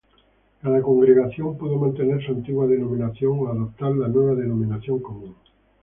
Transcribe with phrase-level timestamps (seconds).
[0.63, 5.35] Cada congregación pudo mantener su antigua denominación o adoptar la nueva denominación común.